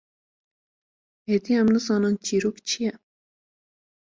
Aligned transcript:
êdî 1.33 1.53
em 1.61 1.67
nizanin 1.73 2.15
çîrok 2.25 2.57
çi 2.67 2.79
ye. 2.85 2.93